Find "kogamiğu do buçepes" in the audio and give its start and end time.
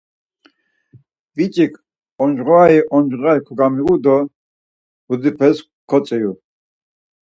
3.47-5.57